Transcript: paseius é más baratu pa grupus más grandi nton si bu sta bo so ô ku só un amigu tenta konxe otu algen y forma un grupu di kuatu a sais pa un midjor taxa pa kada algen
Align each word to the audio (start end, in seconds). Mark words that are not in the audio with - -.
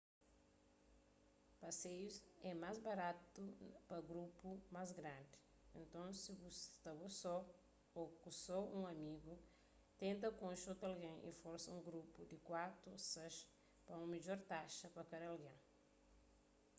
paseius 1.63 2.15
é 2.51 2.55
más 2.63 2.77
baratu 2.87 3.43
pa 3.87 3.97
grupus 4.11 4.59
más 4.75 4.89
grandi 4.99 5.37
nton 5.85 6.09
si 6.21 6.31
bu 6.39 6.49
sta 6.63 6.91
bo 6.99 7.07
so 7.21 7.35
ô 7.99 8.01
ku 8.21 8.29
só 8.43 8.57
un 8.77 8.83
amigu 8.95 9.33
tenta 10.01 10.27
konxe 10.41 10.65
otu 10.73 10.83
algen 10.91 11.15
y 11.29 11.31
forma 11.41 11.73
un 11.75 11.79
grupu 11.89 12.19
di 12.31 12.37
kuatu 12.47 12.85
a 12.97 12.99
sais 13.11 13.35
pa 13.85 13.93
un 14.03 14.07
midjor 14.13 14.39
taxa 14.51 14.87
pa 14.95 15.01
kada 15.09 15.25
algen 15.33 15.59